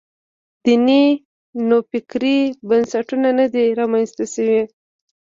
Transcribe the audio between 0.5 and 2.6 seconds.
دیني نوفکرۍ